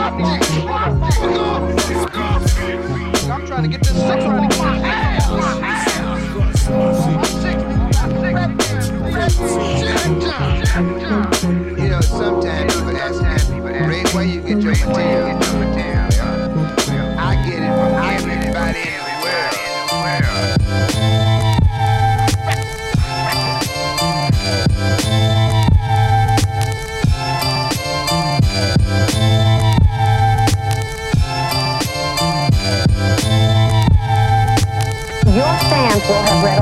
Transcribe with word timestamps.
I'm 0.00 0.16
trying 3.46 3.62
to 3.64 3.68
get 3.68 3.82
this 3.82 3.92
my. 3.92 4.48
Yeah, 11.76 12.00
sometimes 12.00 12.74
people 12.74 12.96
ask, 12.96 13.20
people 13.52 13.68
ask, 13.68 14.14
where 14.14 14.24
you 14.24 14.40
get 14.40 14.62
your. 14.62 15.19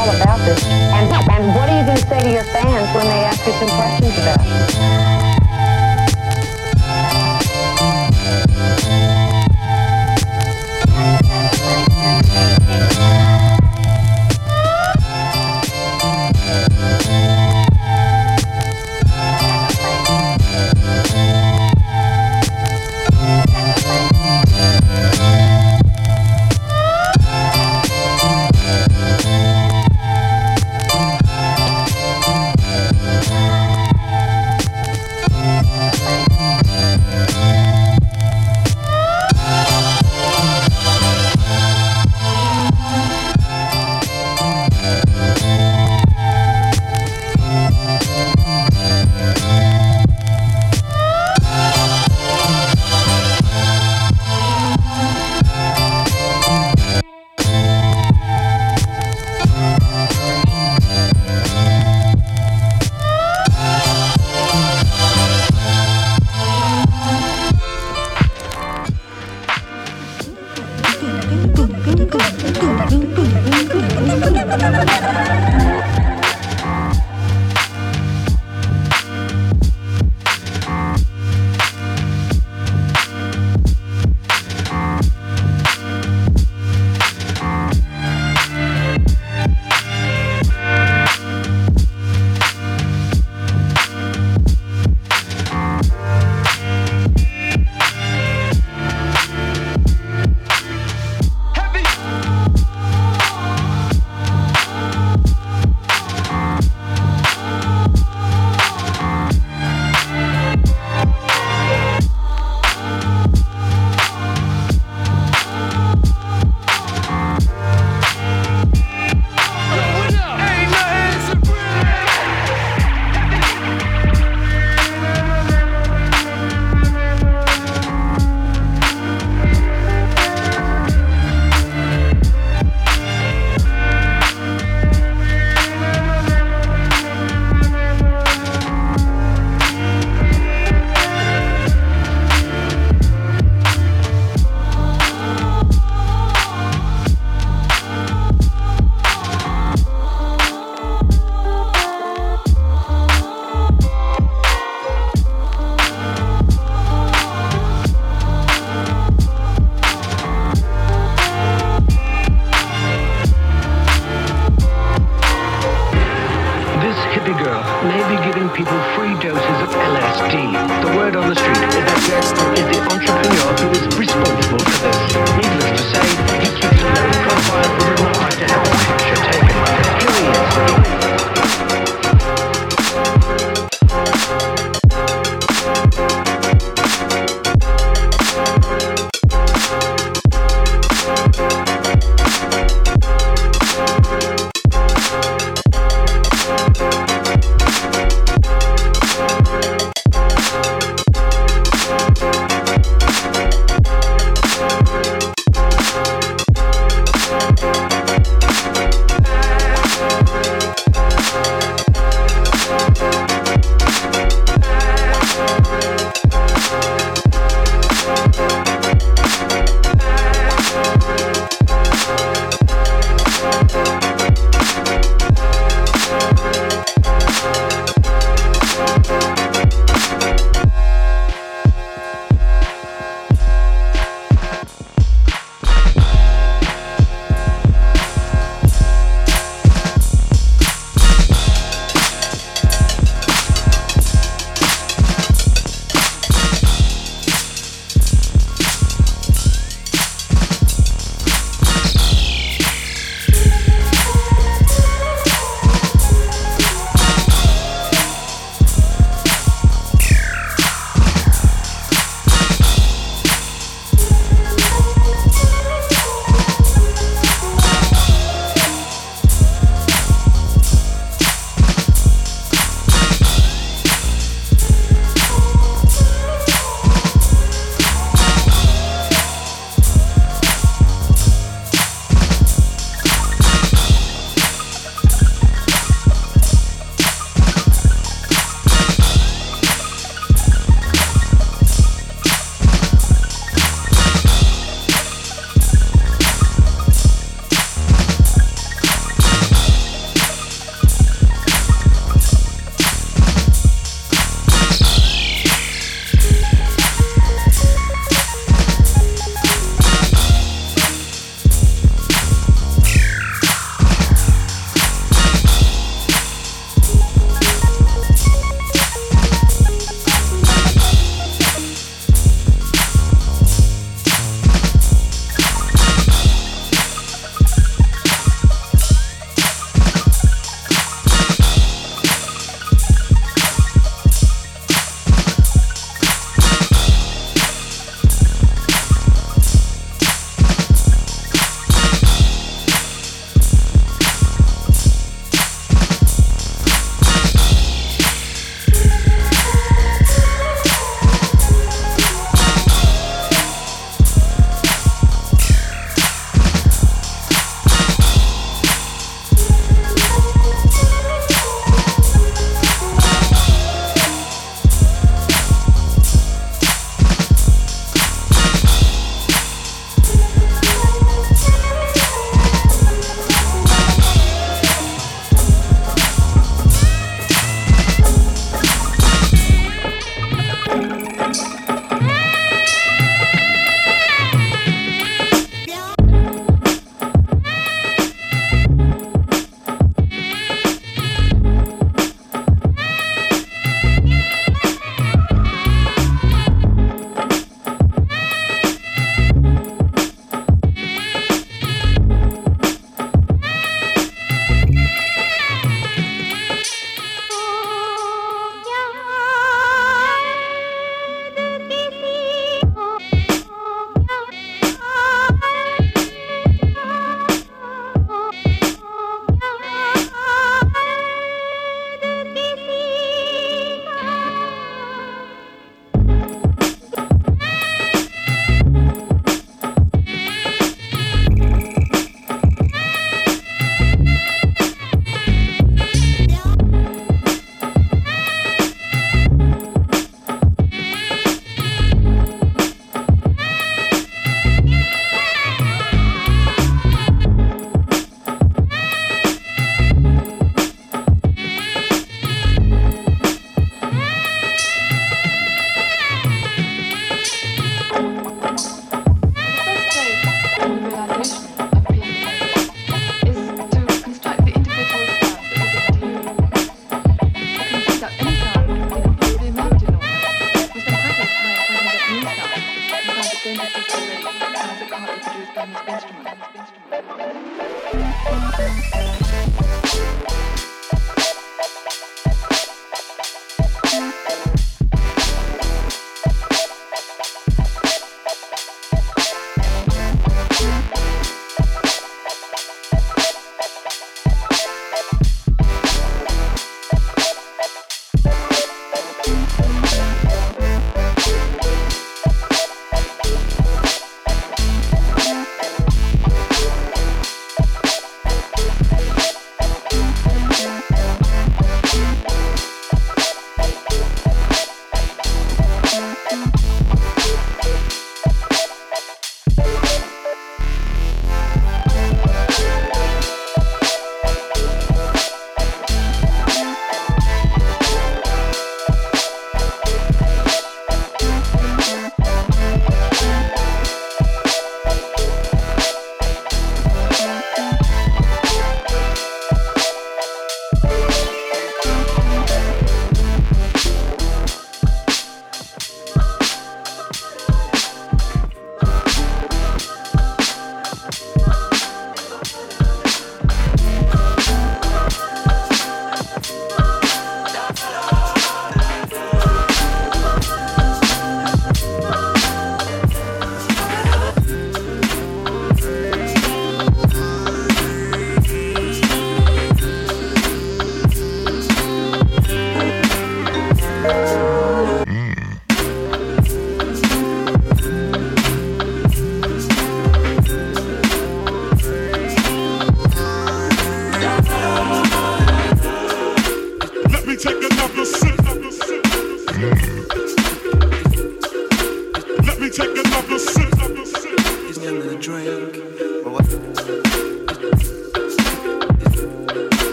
all 0.00 0.16
about 0.16 0.38
this. 0.46 0.64
And, 0.64 1.12
and 1.30 1.54
what 1.54 1.68
are 1.68 1.78
you 1.78 1.84
going 1.84 1.98
to 1.98 2.06
say 2.08 2.20
to 2.20 2.30
your 2.32 2.44
fans 2.44 2.88
when 2.94 3.04
they 3.04 3.20
ask 3.24 3.46
you 3.46 3.52
some 3.52 3.68
questions 3.68 4.16
about 4.18 4.40
it? 4.40 5.09